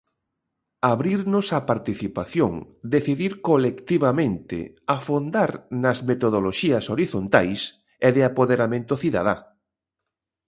Abrirnos 0.93 1.47
á 1.55 1.57
participación, 1.71 2.53
decidir 2.95 3.31
colectivamente, 3.49 4.57
afondar 4.97 5.51
nas 5.83 5.97
metodoloxías 6.09 6.85
horizontais 6.93 7.59
e 8.07 8.09
de 8.15 8.21
apoderamento 8.29 8.93
cidadá. 9.03 9.35